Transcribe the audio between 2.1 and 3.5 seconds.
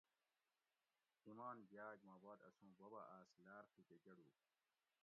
باد اسوں بوبہ آس